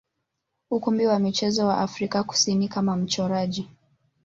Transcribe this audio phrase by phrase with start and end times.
[0.71, 3.69] ukumbi wa michezo wa Afrika Kusini kama mchoraji.